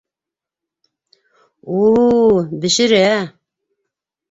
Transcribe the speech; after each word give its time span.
У-у... 1.81 2.41
бешерә! 2.65 3.05